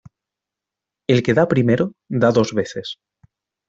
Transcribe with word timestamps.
El 1.15 1.21
que 1.29 1.35
da 1.41 1.47
primero 1.53 1.87
da 2.21 2.31
dos 2.37 2.49
veces. 2.59 2.97